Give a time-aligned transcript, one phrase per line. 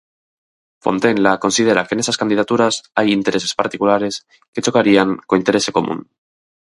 [0.85, 4.13] Fontenla considera que nesas candidaturas hai "intereses particulares"
[4.53, 5.99] que chocarían "co interese común".